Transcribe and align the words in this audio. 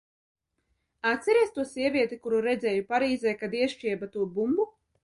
Atceries 1.09 1.53
to 1.59 1.67
sievieti, 1.75 2.19
kuru 2.25 2.41
redzēju 2.49 2.89
Parīzē, 2.95 3.39
kad 3.45 3.59
iešķieba 3.63 4.15
to 4.19 4.29
bumbu? 4.41 4.73